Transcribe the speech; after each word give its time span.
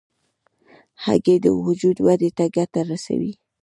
هګۍ 1.03 1.37
د 1.45 1.47
وجود 1.65 1.97
ودې 2.05 2.29
ته 2.37 2.45
ګټه 2.55 2.81
رسوي. 2.89 3.33